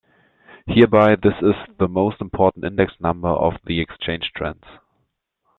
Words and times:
Hereby 0.65 1.15
this 1.15 1.35
is 1.43 1.53
the 1.77 1.87
most 1.87 2.21
important 2.21 2.65
index 2.65 2.91
number 2.99 3.27
of 3.29 3.53
the 3.67 3.79
exchange 3.79 4.31
trends. 4.35 4.63